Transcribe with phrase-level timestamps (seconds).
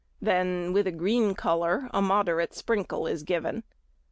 [0.19, 3.63] Then with a green colour a moderate |68| sprinkle is given.